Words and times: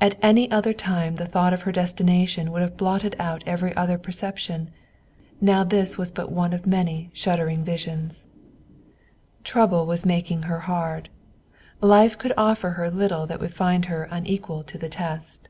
At 0.00 0.18
any 0.20 0.50
other 0.50 0.72
time 0.72 1.14
the 1.14 1.26
thought 1.26 1.52
of 1.52 1.62
her 1.62 1.70
destination 1.70 2.50
would 2.50 2.60
have 2.60 2.76
blotted 2.76 3.14
out 3.20 3.44
every 3.46 3.72
other 3.76 3.96
perception; 3.98 4.68
now 5.40 5.62
this 5.62 5.96
was 5.96 6.10
but 6.10 6.32
one 6.32 6.52
of 6.52 6.66
many 6.66 7.08
shuddering 7.12 7.62
visions. 7.62 8.26
Trouble 9.44 9.86
was 9.86 10.04
making 10.04 10.42
her 10.50 10.58
hard; 10.66 11.08
life 11.80 12.18
could 12.18 12.32
offer 12.36 12.70
her 12.70 12.90
little 12.90 13.28
that 13.28 13.38
would 13.38 13.54
find 13.54 13.84
her 13.84 14.08
unequal 14.10 14.64
to 14.64 14.76
the 14.76 14.88
test. 14.88 15.46